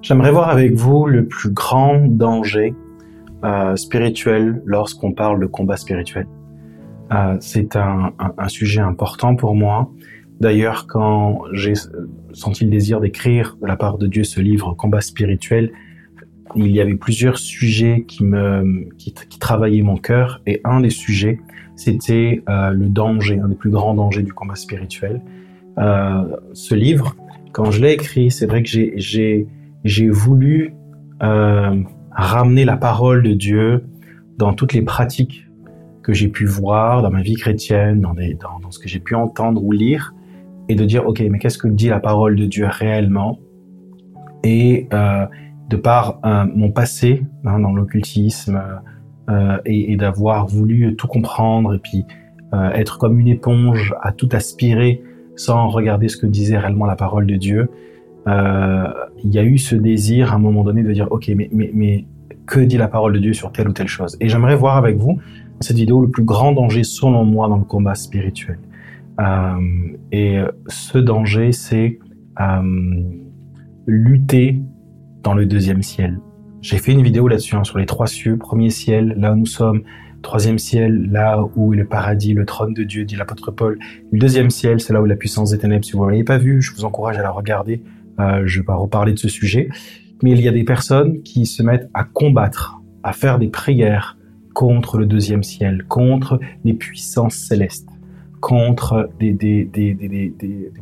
[0.00, 2.72] J'aimerais voir avec vous le plus grand danger
[3.44, 6.26] euh, spirituel lorsqu'on parle de combat spirituel.
[7.12, 8.12] Euh, c'est un,
[8.46, 9.90] sujet important pour moi.
[10.40, 11.72] D'ailleurs, quand j'ai
[12.32, 15.72] senti le désir d'écrire de la part de Dieu ce livre Combat spirituel,
[16.54, 21.40] il y avait plusieurs sujets qui me qui, travaillaient mon cœur et un des sujets
[21.74, 25.20] c'était euh, le danger, un des plus grands dangers du combat spirituel.
[26.54, 27.14] Ce livre,
[27.52, 29.46] quand je l'ai écrit, c'est vrai que j'ai
[29.84, 30.74] j'ai voulu
[31.22, 33.84] euh, ramener la parole de Dieu
[34.36, 35.46] dans toutes les pratiques
[36.02, 39.14] que j'ai pu voir dans ma vie chrétienne, dans, des, dans, ce que j'ai pu
[39.14, 40.14] entendre ou lire,
[40.68, 43.38] et de dire, OK, mais qu'est-ce que dit la parole de Dieu réellement?
[44.44, 45.26] Et euh,
[45.68, 48.62] de par euh, mon passé hein, dans l'occultisme
[49.28, 52.06] euh, et, et d'avoir voulu tout comprendre et puis
[52.54, 55.02] euh, être comme une éponge à tout aspirer
[55.36, 57.70] sans regarder ce que disait réellement la parole de Dieu,
[58.28, 61.70] il y a eu ce désir à un moment donné de dire ok mais, mais,
[61.74, 62.04] mais
[62.46, 64.16] que dit la parole de Dieu sur telle ou telle chose?
[64.20, 67.56] Et j'aimerais voir avec vous dans cette vidéo le plus grand danger selon moi dans
[67.56, 68.58] le combat spirituel
[69.20, 69.56] euh,
[70.12, 70.38] et
[70.68, 71.98] ce danger c'est
[72.40, 73.02] euh,
[73.86, 74.60] lutter
[75.22, 76.18] dans le deuxième ciel
[76.60, 79.46] j'ai fait une vidéo là-dessus hein, sur les trois cieux premier ciel là où nous
[79.46, 79.82] sommes
[80.22, 83.78] troisième ciel, là où est le paradis, le trône de Dieu, dit l'apôtre Paul.
[84.12, 85.84] Le deuxième ciel, c'est là où la puissance des ténèbres.
[85.84, 87.82] Si vous ne l'avez pas vu, je vous encourage à la regarder.
[88.20, 89.68] Euh, je vais pas reparler de ce sujet,
[90.22, 94.16] mais il y a des personnes qui se mettent à combattre, à faire des prières
[94.54, 97.88] contre le deuxième ciel, contre les puissances célestes,
[98.40, 99.68] contre des,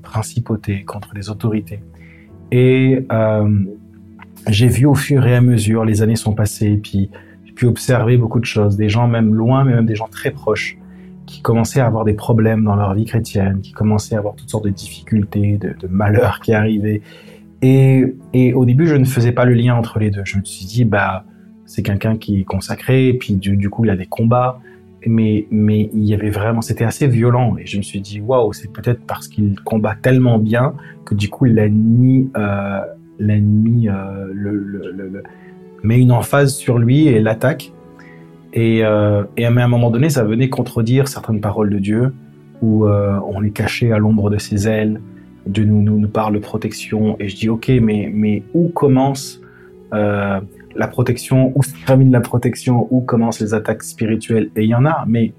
[0.03, 1.81] principautés, contre les autorités.
[2.51, 3.65] Et euh,
[4.49, 7.11] j'ai vu au fur et à mesure, les années sont passées, puis
[7.45, 10.31] j'ai pu observer beaucoup de choses, des gens même loin, mais même des gens très
[10.31, 10.79] proches,
[11.27, 14.49] qui commençaient à avoir des problèmes dans leur vie chrétienne, qui commençaient à avoir toutes
[14.49, 17.03] sortes de difficultés, de, malheurs qui arrivaient.
[17.63, 18.15] Et,
[18.55, 20.23] au début, je ne faisais pas le lien entre les deux.
[20.25, 21.25] Je me suis dit, bah,
[21.65, 24.61] c'est quelqu'un qui est consacré, puis du, coup, il a des combats.
[25.05, 27.57] Mais, il y avait vraiment, c'était assez violent.
[27.59, 30.75] Et je me suis dit, waouh, c'est peut-être parce qu'il combat tellement bien
[31.05, 32.81] que du coup, l'ennemi, euh,
[33.21, 35.23] euh,
[35.83, 37.73] met une emphase sur lui et l'attaque.
[38.57, 42.15] Et, euh, à un moment donné, ça venait contredire certaines paroles de Dieu,
[42.63, 45.01] où euh, on est caché à l'ombre de ses ailes,
[45.47, 49.43] Dieu nous, parle de protection, et je dis ok, mais, mais où commence
[49.93, 50.41] euh,
[50.75, 54.51] la protection, où se termine la protection, où commencent les attaques spirituelles?
[54.57, 55.35] Et il y en a, mais,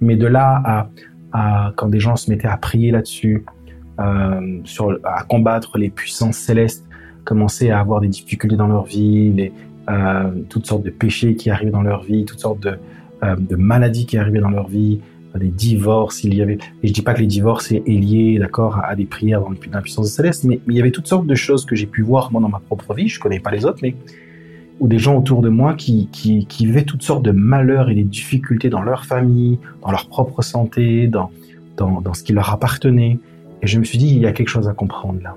[0.00, 0.88] mais de là
[1.32, 3.44] à, quand des gens se mettaient à prier là-dessus,
[3.98, 4.62] euh,
[5.04, 6.86] à combattre les puissances célestes,
[7.24, 9.52] commencer à avoir des difficultés dans leur vie,
[9.88, 12.74] euh, toutes sortes de péchés qui arrivent dans leur vie, toutes sortes de,
[13.22, 15.00] euh, maladies qui arrivaient dans leur vie,
[15.34, 18.38] euh, des divorces, il y avait, et je dis pas que les divorces est lié,
[18.38, 21.34] d'accord, à des prières dans la puissance céleste, mais, il y avait toutes sortes de
[21.34, 23.78] choses que j'ai pu voir moi dans ma propre vie, je connais pas les autres,
[23.82, 23.94] mais
[24.80, 26.08] ou des gens autour de moi qui,
[26.58, 31.06] vivaient toutes sortes de malheurs et des difficultés dans leur famille, dans leur propre santé,
[31.06, 31.30] dans
[32.14, 33.18] ce qui leur appartenait.
[33.60, 35.36] Et je me suis dit, il y a quelque chose à comprendre là.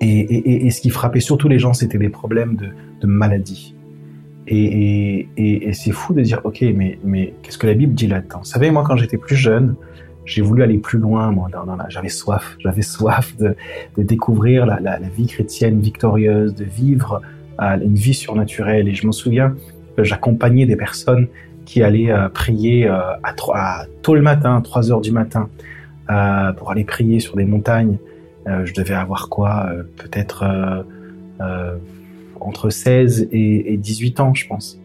[0.00, 2.68] Et, et, et ce qui frappait surtout les gens, c'était des problèmes de,
[3.00, 3.74] de maladie.
[4.46, 8.38] Et, et, c'est fou de dire, ok, mais, mais qu'est-ce que la Bible dit là-dedans?
[8.38, 9.74] Vous savez, moi, quand j'étais plus jeune,
[10.24, 11.30] j'ai voulu aller plus loin.
[11.30, 11.48] Moi,
[11.88, 13.54] j'avais soif, j'avais soif de,
[13.96, 17.20] de découvrir la, la, la, vie chrétienne victorieuse, de vivre
[17.60, 18.88] euh, une vie surnaturelle.
[18.88, 19.54] Et je me souviens,
[19.98, 21.28] j'accompagnais des personnes
[21.66, 25.50] qui allaient euh, prier euh, à, à, tôt le matin, 3 heures du matin,
[26.10, 27.98] euh, pour aller prier sur des montagnes.
[28.48, 30.44] Euh, je devais avoir quoi euh, Peut-être
[32.40, 34.80] entre 16 et, et 18 ans, je pense.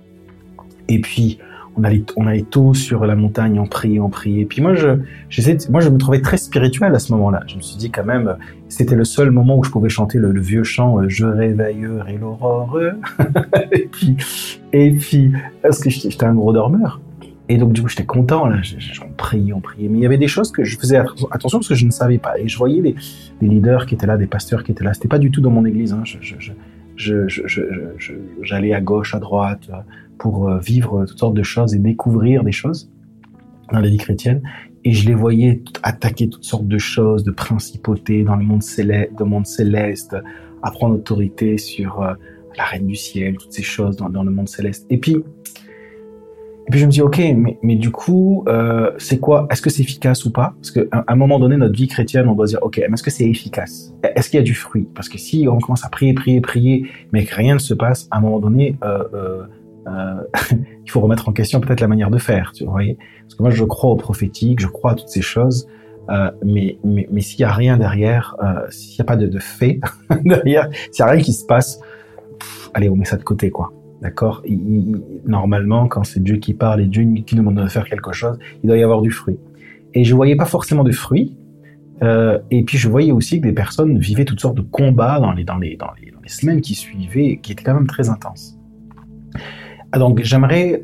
[0.88, 1.40] Et puis,
[1.76, 4.42] on allait, on allait tôt sur la montagne, on priait, on priait.
[4.42, 4.90] Et puis moi, je,
[5.70, 7.42] moi, je me trouvais très spirituel à ce moment-là.
[7.48, 8.36] Je me suis dit quand même,
[8.70, 12.80] c'était le seul moment où je pouvais chanter le, vieux chant euh, Je réveillerai l'aurore.
[13.72, 14.18] et puis,
[14.72, 17.02] et puis, parce que j'étais un gros dormeur.
[17.54, 18.64] Et donc, du coup, j'étais content, là.
[18.64, 19.88] J'en priais, on priait.
[19.88, 22.18] Mais il y avait des choses que je faisais attention parce que je ne savais
[22.18, 22.40] pas.
[22.40, 22.96] Et je voyais des,
[23.42, 24.92] leaders qui étaient là, des pasteurs qui étaient là.
[24.96, 25.94] C'était pas du tout dans mon église.
[25.94, 26.02] Hein.
[28.42, 29.70] J'allais à gauche, à droite,
[30.18, 32.90] pour euh, vivre toutes sortes de choses et découvrir des choses
[33.72, 34.42] dans la vie chrétienne.
[34.84, 39.12] Et je les voyais attaquer toutes sortes de choses, de principautés dans le monde céleste,
[39.20, 40.18] le monde céleste,
[40.64, 42.16] à prendre autorité sur euh,
[42.58, 44.88] la reine du ciel, toutes ces choses dans, dans le monde céleste.
[44.90, 45.18] Et puis,
[46.66, 49.70] et puis je me dis, ok, mais, mais du coup, euh, c'est quoi Est-ce que
[49.70, 50.54] c'est efficace ou pas?
[50.62, 53.12] Parce qu'à un moment donné, notre vie chrétienne, on doit dire, ok, mais est-ce que
[53.12, 53.94] c'est efficace?
[54.16, 54.88] Est-ce qu'il y a du fruit?
[54.96, 58.08] Parce que si on commence à prier, prier, prier, mais que rien ne se passe,
[58.12, 59.44] à un moment donné, euh, euh,
[59.88, 60.24] euh
[60.86, 62.82] il faut remettre en question peut-être la manière de faire, tu vois
[63.24, 65.68] Parce que moi, je crois au prophétique, je crois à toutes ces choses,
[66.10, 69.28] euh, mais, mais, mais s'il y a rien derrière, euh, s'il n'y a pas de,
[69.28, 69.80] de fait
[70.24, 71.80] derrière, s'il n'y a rien qui se passe,
[72.74, 73.72] allez, on met ça de côté, quoi.
[74.04, 74.44] D'accord
[75.26, 78.68] Normalement, quand c'est Dieu qui parle et Dieu qui demande de faire quelque chose, il
[78.68, 79.40] doit y avoir du fruit.
[79.94, 81.38] Et je voyais pas forcément de fruits.
[82.04, 85.32] Euh, et puis je voyais aussi que des personnes vivaient toutes sortes de combats dans
[85.32, 85.78] les,
[86.28, 88.60] semaines qui suivaient, qui étaient quand même très intenses.
[89.94, 90.84] Ah, donc j'aimerais,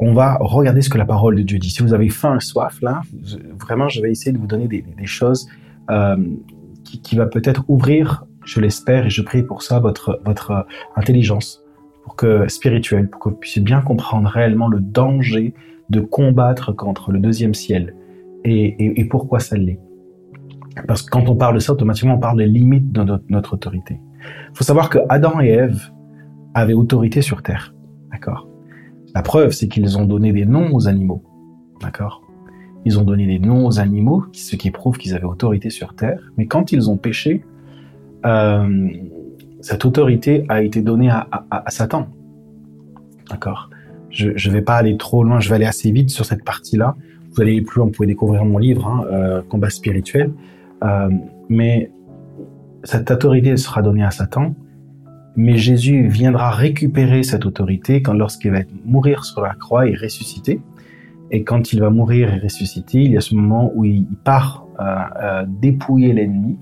[0.00, 1.70] on va regarder ce que la parole de Dieu dit.
[1.70, 3.02] Si vous avez faim et soif là,
[3.60, 5.46] vraiment je vais essayer de vous donner des, choses
[5.88, 6.16] euh,
[6.82, 10.66] qui, qui va peut-être ouvrir, je l'espère et je prie pour ça votre
[10.96, 11.63] intelligence,
[12.04, 15.54] pour que spirituelle, pour que vous puissiez bien comprendre réellement le danger
[15.90, 17.94] de combattre contre le deuxième ciel
[18.44, 19.80] et pourquoi ça l'est?
[20.86, 23.54] Parce que quand on parle de ça, automatiquement, on parle des limites de notre, notre
[23.54, 24.00] autorité.
[24.50, 25.90] Il faut savoir que Adam et Ève
[26.52, 27.74] avaient autorité sur Terre.
[28.10, 28.48] D'accord?
[29.14, 31.22] La preuve, c'est qu'ils ont donné des noms aux animaux.
[31.80, 32.22] D'accord?
[32.84, 36.20] Ils ont donné des noms aux animaux, ce qui prouve qu'ils avaient autorité sur Terre.
[36.36, 37.44] Mais quand ils ont péché,
[38.26, 38.88] euh,
[39.64, 42.08] cette autorité a été donnée à, Satan.
[43.30, 43.70] D'accord?
[44.10, 46.96] Je ne vais pas aller trop loin, je vais aller assez vite sur cette partie-là.
[47.32, 50.32] Vous allez plus loin, vous pouvez découvrir mon livre, hein, euh, Combat spirituel.
[50.82, 51.08] Euh,
[51.48, 51.90] mais
[52.82, 54.54] cette autorité sera donnée à Satan,
[55.34, 60.60] mais Jésus viendra récupérer cette autorité quand lorsqu'il va mourir sur la croix et ressusciter.
[61.30, 64.66] Et quand il va mourir et ressusciter, il y a ce moment où il part
[64.78, 66.58] euh, dépouiller l'ennemi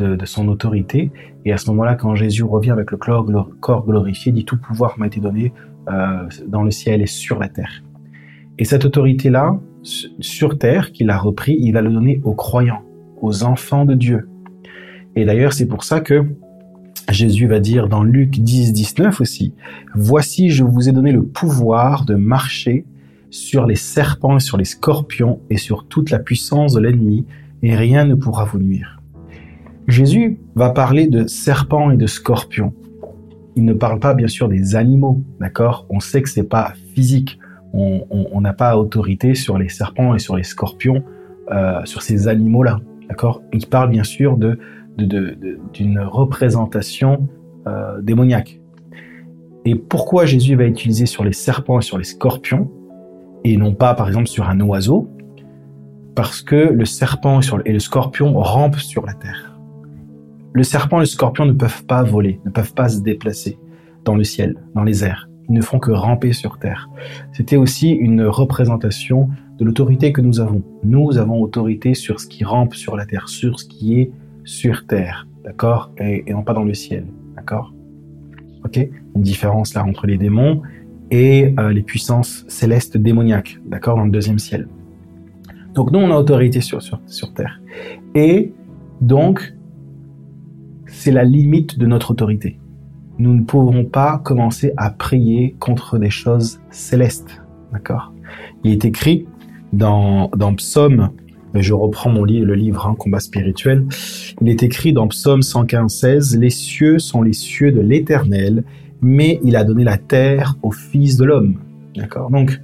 [0.00, 1.10] de, son autorité.
[1.44, 5.06] Et à ce moment-là, quand Jésus revient avec le corps glorifié, dit tout pouvoir m'a
[5.06, 5.52] été donné
[5.88, 7.82] euh, dans le ciel et sur la terre.
[8.58, 12.82] Et cette autorité-là, sur terre, qu'il a repris, il va le donner aux croyants,
[13.20, 14.28] aux enfants de Dieu.
[15.16, 16.24] Et d'ailleurs, c'est pour ça que
[17.08, 19.54] Jésus va dire dans Luc 10, 19 aussi,
[19.94, 22.84] Voici, je vous ai donné le pouvoir de marcher
[23.30, 27.24] sur les serpents et sur les scorpions et sur toute la puissance de l'ennemi,
[27.62, 28.99] et rien ne pourra vous nuire.
[29.90, 32.72] Jésus va parler de serpents et de scorpions.
[33.56, 35.86] Il ne parle pas bien sûr des animaux, d'accord?
[35.90, 37.38] On sait que c'est pas physique.
[37.72, 41.04] On n'a pas autorité sur les serpents et sur les scorpions,
[41.52, 43.42] euh, sur ces animaux-là, d'accord?
[43.52, 44.38] Il parle bien sûr
[44.96, 47.28] d'une représentation
[47.66, 48.60] euh, démoniaque.
[49.64, 52.70] Et pourquoi Jésus va utiliser sur les serpents et sur les scorpions
[53.44, 55.08] et non pas par exemple sur un oiseau?
[56.14, 59.49] Parce que le serpent et le scorpion rampent sur la terre.
[60.52, 63.58] Le serpent et le scorpion ne peuvent pas voler, ne peuvent pas se déplacer
[64.04, 65.28] dans le ciel, dans les airs.
[65.48, 66.88] Ils ne font que ramper sur terre.
[67.32, 70.62] C'était aussi une représentation de l'autorité que nous avons.
[70.82, 74.10] Nous avons autorité sur ce qui rampe sur la terre, sur ce qui est
[74.44, 75.92] sur terre, d'accord?
[75.98, 77.06] Et, non pas dans le ciel,
[77.36, 77.72] d'accord?
[78.64, 78.78] Ok?
[79.14, 80.62] Une différence là entre les démons
[81.10, 84.68] et euh, les puissances célestes démoniaques, d'accord, dans le deuxième ciel.
[85.74, 87.60] Donc nous, on a autorité sur, sur, sur terre.
[88.14, 88.52] Et
[89.00, 89.54] donc,
[91.00, 92.58] c'est la limite de notre autorité.
[93.18, 97.40] Nous ne pouvons pas commencer à prier contre des choses célestes,
[97.72, 98.12] d'accord?
[98.64, 99.26] Il est écrit
[99.72, 101.10] dans, dans Psaume
[101.54, 103.84] je reprends mon livre, le livre hein, Combat spirituel.
[104.40, 108.62] Il est écrit dans Psaume 115, Les cieux sont les cieux de l'Éternel,
[109.00, 111.56] mais il a donné la terre au Fils de l'homme.
[111.96, 112.30] D'accord?
[112.30, 112.60] Donc,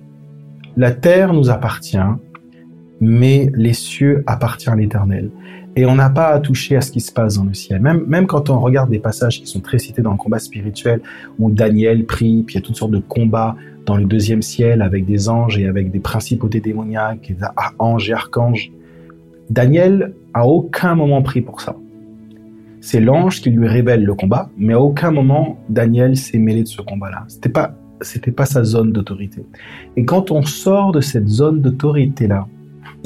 [0.76, 1.98] la terre nous appartient,
[3.00, 5.30] mais les cieux appartiennent à l'Éternel.
[5.78, 7.82] Et on n'a pas à toucher à ce qui se passe dans le ciel.
[7.82, 11.02] Même, même quand on regarde des passages qui sont très cités dans le combat spirituel,
[11.38, 14.80] où Daniel prie, puis il y a toutes sortes de combats dans le deuxième ciel
[14.80, 17.44] avec des anges et avec des principautés démoniaques, des
[17.78, 18.72] anges et archanges.
[19.50, 21.76] Daniel a aucun moment pris pour ça.
[22.80, 26.68] C'est l'ange qui lui révèle le combat, mais à aucun moment Daniel s'est mêlé de
[26.68, 27.24] ce combat-là.
[27.28, 29.44] C'était pas, c'était pas sa zone d'autorité.
[29.96, 32.46] Et quand on sort de cette zone d'autorité-là,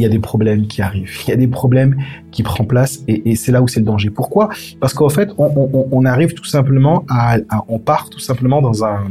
[0.01, 1.95] il y a des problèmes qui arrivent, il y a des problèmes
[2.31, 4.09] qui prennent place, et, c'est là où c'est le danger.
[4.09, 4.49] Pourquoi?
[4.81, 9.05] Parce qu'en fait, on, arrive tout simplement à, à, on part tout simplement dans un,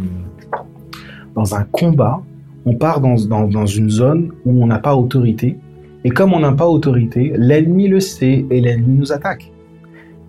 [1.36, 2.22] dans un combat,
[2.66, 5.58] on part dans, dans, dans une zone où on n'a pas autorité,
[6.04, 9.52] et comme on n'a pas autorité, l'ennemi le sait et l'ennemi nous attaque.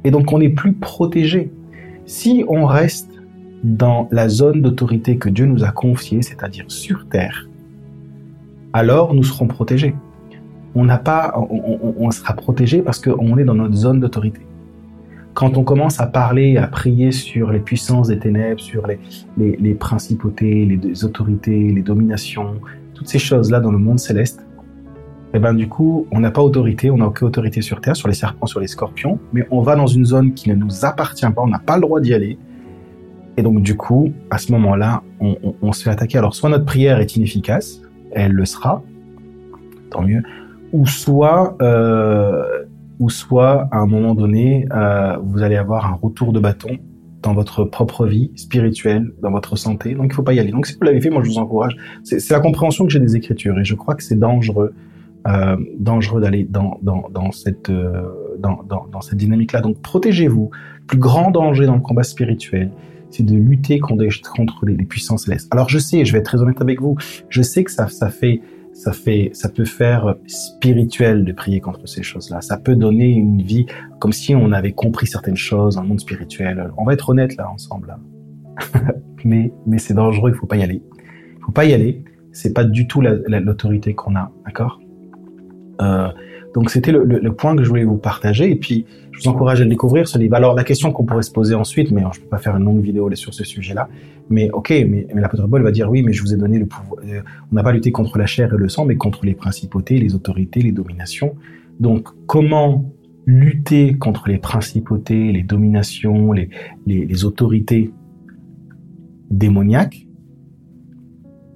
[0.04, 1.50] Et donc on n'est plus protégé.
[2.04, 3.10] Si on reste
[3.64, 7.48] dans la zone d'autorité que Dieu nous a confiée, c'est-à-dire sur terre,
[8.74, 9.94] alors nous serons protégés.
[10.74, 14.40] On n'a pas, on, sera protégé parce qu'on est dans notre zone d'autorité.
[15.34, 20.64] Quand on commence à parler, à prier sur les puissances des ténèbres, sur les, principautés,
[20.64, 22.60] les autorités, les dominations,
[22.94, 24.44] toutes ces choses-là dans le monde céleste,
[25.32, 28.08] eh ben du coup, on n'a pas autorité, on n'a aucune autorité sur Terre, sur
[28.08, 31.26] les serpents, sur les scorpions, mais on va dans une zone qui ne nous appartient
[31.26, 32.36] pas, on n'a pas le droit d'y aller.
[33.36, 36.18] Et donc du coup, à ce moment-là, on, se fait attaquer.
[36.18, 38.82] Alors soit notre prière est inefficace, elle le sera,
[39.90, 40.22] tant mieux,
[40.72, 42.64] ou soit, euh,
[42.98, 46.78] ou soit à un moment donné, euh, vous allez avoir un retour de bâton
[47.22, 49.94] dans votre propre vie spirituelle, dans votre santé.
[49.94, 50.52] Donc il faut pas y aller.
[50.52, 51.76] Donc si vous l'avez fait, moi je vous encourage.
[52.02, 54.72] C'est la compréhension que j'ai des Écritures et je crois que c'est dangereux,
[55.28, 59.60] euh, dangereux d'aller dans, dans, dans cette euh, dans, dans, dans cette dynamique-là.
[59.60, 60.50] Donc protégez-vous.
[60.80, 62.70] Le plus grand danger dans le combat spirituel,
[63.10, 65.48] c'est de lutter contre, contre les, les, puissances célestes.
[65.52, 66.96] Alors je sais, je vais être très honnête avec vous,
[67.28, 68.40] je sais que ça, ça fait
[68.72, 72.40] ça fait, ça peut faire spirituel de prier contre ces choses-là.
[72.40, 73.66] Ça peut donner une vie
[73.98, 76.70] comme si on avait compris certaines choses le monde spirituel.
[76.76, 77.96] On va être honnête là ensemble.
[79.24, 80.30] mais, mais c'est dangereux.
[80.30, 80.82] Il faut pas y aller.
[81.38, 82.04] Il faut pas y aller.
[82.32, 84.80] C'est pas du tout l'autorité qu'on a, d'accord?
[85.80, 86.08] Euh,
[86.54, 89.60] donc c'était le, le, point que je voulais vous partager et puis je vous encourage
[89.60, 90.34] à le découvrir ce livre.
[90.34, 92.80] Alors la question qu'on pourrait se poser ensuite, mais je peux pas faire une longue
[92.80, 93.88] vidéo sur ce sujet-là,
[94.30, 96.66] mais ok, mais, mais l'apôtre Paul va dire oui, mais je vous ai donné le
[96.66, 97.00] pouvoir.
[97.04, 97.20] Euh,
[97.52, 100.14] on n'a pas lutté contre la chair et le sang, mais contre les principautés, les
[100.14, 101.36] autorités, les dominations.
[101.78, 102.92] Donc comment
[103.26, 106.50] lutter contre les principautés, les dominations, les,
[106.86, 107.92] les, les autorités
[109.30, 110.06] démoniaques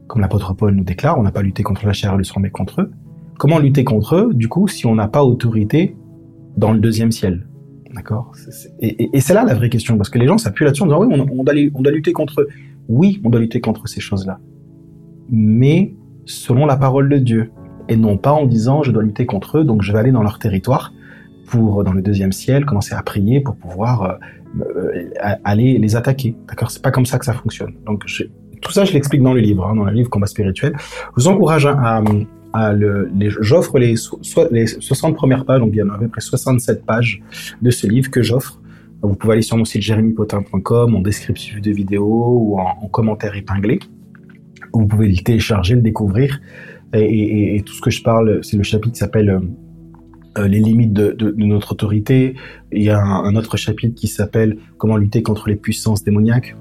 [0.07, 2.39] Comme l'apôtre Paul nous déclare, on n'a pas lutté contre la chair et le sang,
[2.39, 2.93] mais contre eux.
[3.39, 5.97] Comment lutter contre eux, du coup, si on n'a pas autorité
[6.57, 7.47] dans le deuxième ciel
[7.95, 8.33] D'accord?
[8.81, 11.27] Et, c'est là la vraie question, parce que les gens s'appuient là-dessus en disant oui,
[11.33, 12.49] on, doit, lutter contre eux.
[12.89, 14.41] Oui, on doit lutter contre ces choses-là.
[15.31, 15.95] Mais
[16.27, 17.51] selon la parole de Dieu.
[17.89, 20.23] Et non pas en disant je dois lutter contre eux, donc je vais aller dans
[20.23, 20.93] leur territoire
[21.47, 24.13] pour, dans le deuxième ciel, commencer à prier pour pouvoir euh,
[24.61, 25.11] euh,
[25.45, 26.35] aller les attaquer.
[26.49, 26.71] D'accord?
[26.71, 27.75] C'est pas comme ça que ça fonctionne.
[27.85, 30.73] Donc tout ça, je l'explique dans le livre, hein, dans le livre Combat spirituel.
[30.79, 32.03] Je vous encourage à,
[33.41, 33.95] j'offre les,
[34.51, 37.23] les 60 premières pages, donc il y en a à peu près 67 pages
[37.61, 38.61] de ce livre que j'offre.
[39.03, 43.79] Vous pouvez aller sur mon site jérémypotin.com en descriptif de vidéo ou en, commentaire épinglé.
[44.73, 46.41] Vous pouvez le télécharger, le découvrir.
[46.95, 49.41] Et, tout ce que je parle, c'est le chapitre qui s'appelle euh,
[50.39, 52.35] euh, les limites de, notre autorité.
[52.73, 56.57] Il y a un, autre chapitre qui s'appelle comment lutter contre les puissances démoniaques.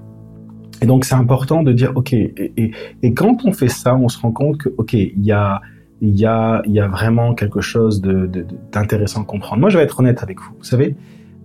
[0.82, 2.12] Et donc c'est important de dire ok.
[2.12, 2.72] Et,
[3.02, 5.62] et, quand on fait ça, on se rend compte que ok, il y a
[6.04, 9.62] il y a, il y a vraiment quelque chose d'intéressant de, à comprendre.
[9.62, 10.52] Moi, je vais être honnête avec vous.
[10.58, 10.98] Vous savez,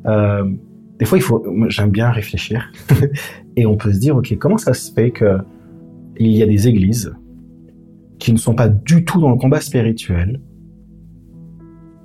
[0.06, 0.50] euh,
[0.98, 2.72] des fois, il faut, j'aime bien réfléchir
[3.56, 5.38] et on peut se dire, ok, comment ça se fait que
[6.18, 7.14] il y a des églises
[8.18, 10.40] qui ne sont pas du tout dans le combat spirituel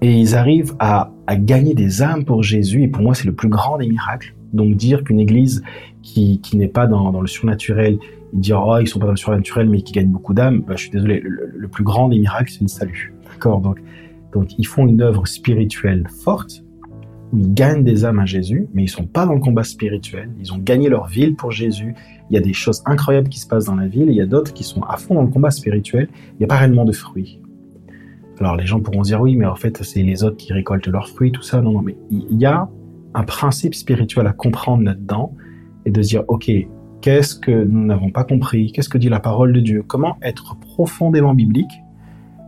[0.01, 3.33] et ils arrivent à, à gagner des âmes pour Jésus et pour moi, c'est le
[3.33, 4.35] plus grand des miracles.
[4.53, 5.63] Donc dire qu'une église
[6.01, 7.97] qui, qui n'est pas dans, dans le surnaturel
[8.33, 10.83] dire oh ils sont pas dans le surnaturel mais qui gagnent beaucoup d'âmes, bah, je
[10.83, 13.61] suis désolé, le, plus grand des miracles c'est le salut, d'accord?
[13.61, 13.81] Donc
[14.33, 16.63] donc ils font une œuvre spirituelle forte
[17.31, 20.29] où ils gagnent des âmes à Jésus, mais ils sont pas dans le combat spirituel.
[20.39, 21.95] Ils ont gagné leur ville pour Jésus.
[22.29, 24.09] Il y a des choses incroyables qui se passent dans la ville.
[24.09, 26.09] Et il y a d'autres qui sont à fond dans le combat spirituel.
[26.33, 27.39] Il n'y a pas réellement de fruits.
[28.39, 31.09] Alors les gens pourront dire oui, mais en fait c'est les autres qui récoltent leurs
[31.09, 31.61] fruits, tout ça.
[31.61, 32.69] Non, non, mais il y a
[33.13, 35.33] un principe spirituel à comprendre là-dedans
[35.85, 36.49] et de dire ok,
[37.03, 38.71] Qu'est-ce que nous n'avons pas compris?
[38.71, 39.83] Qu'est-ce que dit la parole de Dieu?
[39.85, 41.81] Comment être profondément biblique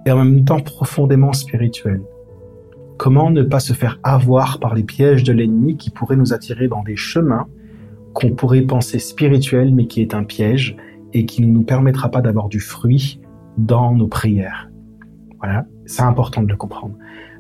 [0.06, 2.02] et en même temps profondément spirituel?
[2.96, 6.70] Comment ne pas se faire avoir par les pièges de l'ennemi qui pourraient nous attirer
[6.70, 7.48] dans des chemins
[8.14, 10.78] qu'on pourrait penser spirituels mais qui est un piège
[11.12, 13.20] et qui ne nous permettra pas d'avoir du fruit
[13.58, 14.70] dans nos prières?
[15.40, 16.96] Voilà, c'est important de le comprendre.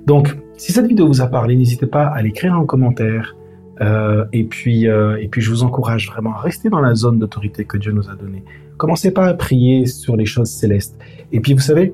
[0.05, 3.35] Donc, si cette vidéo vous a parlé, n'hésitez pas à l'écrire en commentaire,
[3.81, 7.19] euh, et puis, euh, et puis, je vous encourage vraiment à rester dans la zone
[7.19, 8.43] d'autorité que Dieu nous a donnée.
[8.77, 10.97] Commencez pas à prier sur les choses célestes.
[11.31, 11.93] Et puis, vous savez,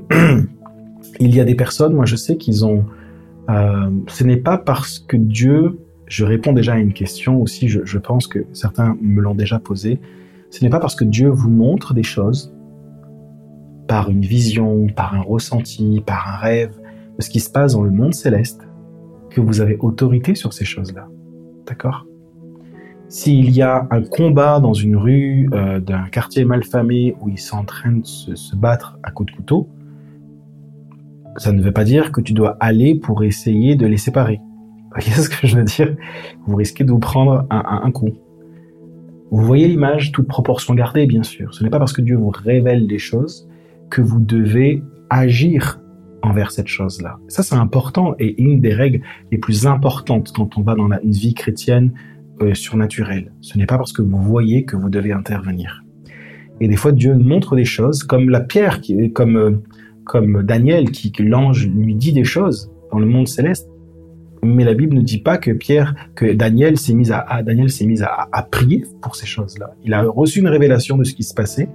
[1.20, 2.86] il y a des personnes, moi, je sais qu'ils ont.
[3.50, 5.80] Euh, ce n'est pas parce que Dieu.
[6.08, 7.70] Je réponds déjà à une question aussi.
[7.70, 10.01] Je, je pense que certains me l'ont déjà posé.
[10.50, 12.53] Ce n'est pas parce que Dieu vous montre des choses
[13.88, 16.81] par une vision, par un ressenti, par un rêve
[17.22, 18.68] ce qui se passe dans le monde céleste
[19.30, 21.08] que vous avez autorité sur ces choses-là.
[21.68, 22.06] D'accord?
[23.08, 27.58] S'il y a un combat dans une rue euh, d'un quartier malfamé où ils sont
[27.58, 29.70] en train de se, battre à coups de couteau,
[31.38, 34.40] ça ne veut pas dire que tu dois aller pour essayer de les séparer.
[34.42, 35.96] Vous voyez ce que je veux dire?
[36.46, 38.12] Vous risquez de vous prendre un, un coup.
[39.30, 41.54] Vous voyez l'image, toute proportion gardée, bien sûr.
[41.54, 43.50] Ce n'est pas parce que Dieu vous révèle des choses
[43.90, 45.82] que vous devez agir
[46.22, 47.20] envers cette chose-là.
[47.28, 49.01] Ça, c'est important et une des règles
[49.32, 51.92] les plus importantes quand on va dans une vie chrétienne
[52.42, 53.32] euh, surnaturelle.
[53.42, 55.84] Ce n'est pas parce que vous voyez que vous devez intervenir.
[56.60, 59.51] Et des fois, Dieu montre des choses, comme la pierre, qui, comme, euh,
[60.06, 63.68] comme Daniel, qui, l'ange lui dit des choses dans le monde céleste.
[64.44, 67.86] Mais la Bible ne dit pas que Pierre, que Daniel s'est mis à, Daniel s'est
[67.86, 69.75] mis à prier pour ces choses-là.
[69.84, 71.70] Il a reçu une révélation de ce qui se passait,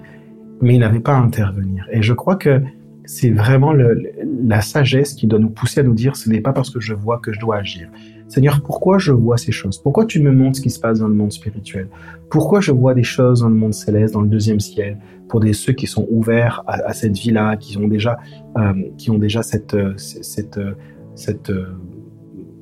[0.61, 1.87] mais il n'avait pas à intervenir.
[1.93, 2.61] Et je crois que
[3.07, 6.71] c'est vraiment la sagesse qui doit nous pousser à nous dire ce n'est pas parce
[6.71, 7.89] que je vois que je dois agir.
[8.29, 9.81] Seigneur, pourquoi je vois ces choses?
[9.81, 11.89] Pourquoi tu me montres ce qui se passe dans le monde spirituel?
[12.29, 14.99] Pourquoi je vois des choses dans le monde céleste, dans le deuxième ciel,
[15.29, 18.19] pour des, ceux qui sont ouverts à, cette vie-là, qui ont déjà,
[18.59, 20.73] euh, qui ont déjà cette, euh, cette, euh,
[21.15, 21.53] cette,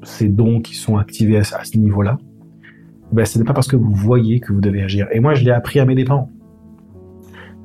[0.02, 2.18] ces dons qui sont activés à, ce niveau-là?
[3.12, 5.08] Ben, Ce n'est pas parce que vous voyez que vous devez agir.
[5.12, 6.30] Et moi, je l'ai appris à mes dépens.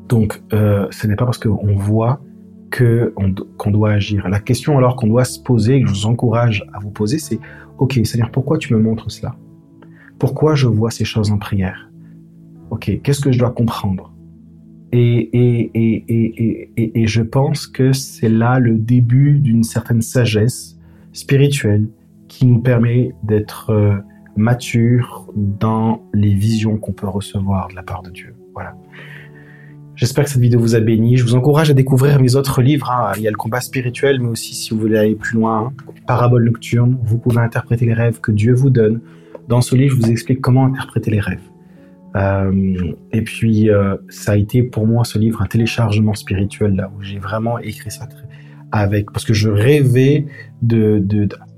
[0.07, 2.21] Donc, ce n'est pas parce qu'on voit
[2.71, 4.27] qu'on doit agir.
[4.29, 7.39] La question alors qu'on doit se poser, que je vous encourage à vous poser, c'est
[7.79, 9.35] Ok, Seigneur, pourquoi tu me montres cela?
[10.19, 11.89] Pourquoi je vois ces choses en prière?
[12.71, 14.13] Ok, qu'est-ce que je dois comprendre?
[14.91, 20.77] Et, et, et, et, je pense que c'est là le début d'une certaine sagesse
[21.13, 21.87] spirituelle
[22.27, 23.97] qui nous permet d'être euh,
[24.35, 28.35] mature dans les visions qu'on peut recevoir de la part de Dieu.
[28.53, 28.75] Voilà.
[29.99, 31.17] J'espère que cette vidéo vous a béni.
[31.17, 32.89] Je vous encourage à découvrir mes autres livres.
[32.89, 33.11] Hein.
[33.17, 35.91] Il y a le combat spirituel, mais aussi si vous voulez aller plus loin, hein,
[36.07, 36.97] parabole nocturne.
[37.03, 39.01] Vous pouvez interpréter les rêves que Dieu vous donne.
[39.49, 41.41] Dans ce livre, je vous explique comment interpréter les rêves.
[42.15, 46.89] Euh, et puis, euh, ça a été pour moi ce livre un téléchargement spirituel là
[46.97, 48.07] où j'ai vraiment écrit ça
[48.71, 50.25] avec parce que je rêvais
[50.61, 51.03] de,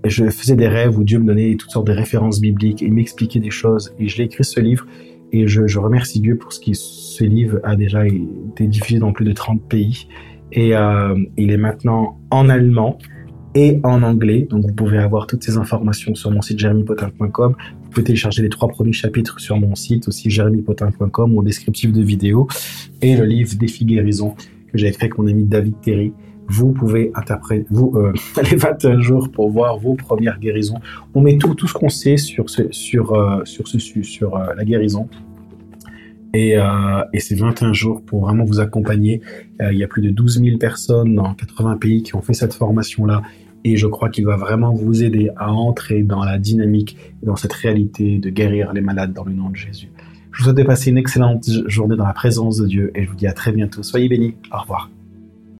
[0.06, 3.40] je faisais des rêves où Dieu me donnait toutes sortes de références bibliques et m'expliquait
[3.40, 4.86] des choses et je l'ai écrit ce livre
[5.32, 9.26] et je, remercie Dieu pour ce qui ce livre a déjà été diffusé dans plus
[9.26, 10.08] de 30 pays.
[10.52, 12.98] Et euh, il est maintenant en allemand
[13.56, 14.48] et en anglais.
[14.50, 17.56] Donc vous pouvez avoir toutes ces informations sur mon site jeremypotin.com.
[17.84, 22.02] Vous pouvez télécharger les trois premiers chapitres sur mon site aussi jeremypotin.com au descriptif de
[22.02, 22.48] vidéo.
[23.02, 24.36] Et le livre Défi guérison
[24.72, 26.14] que j'ai fait avec mon ami David Terry.
[26.52, 28.12] Vous pouvez interpréter vous, euh,
[28.52, 30.80] les 21 jours pour voir vos premières guérisons.
[31.16, 32.46] On met tout, ce qu'on sait sur,
[33.14, 35.08] euh, euh, la guérison
[36.34, 36.64] et, euh,
[37.14, 39.22] et c'est 21 jours pour vraiment vous accompagner.
[39.62, 42.54] Il y a plus de 12 000 personnes dans 80 pays qui ont fait cette
[42.54, 43.22] formation-là.
[43.64, 47.54] Et je crois qu'il va vraiment vous aider à entrer dans la dynamique, dans cette
[47.54, 49.90] réalité de guérir les malades dans le nom de Jésus.
[50.32, 53.10] Je vous souhaite de passer une excellente journée dans la présence de Dieu et je
[53.10, 53.84] vous dis à très bientôt.
[53.84, 54.36] Soyez bénis.
[54.52, 54.90] Au revoir.